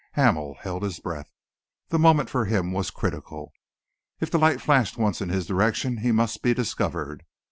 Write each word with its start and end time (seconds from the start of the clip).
Hamel 0.13 0.55
held 0.61 0.81
his 0.81 0.99
breath. 0.99 1.29
The 1.89 1.99
moment 1.99 2.27
for 2.27 2.45
him 2.45 2.71
was 2.71 2.89
critical. 2.89 3.53
If 4.19 4.31
the 4.31 4.39
light 4.39 4.59
flashed 4.59 4.97
once 4.97 5.21
in 5.21 5.29
his 5.29 5.45
direction, 5.45 5.97
he 5.97 6.11
must 6.11 6.41
be 6.41 6.55
discovered. 6.55 7.23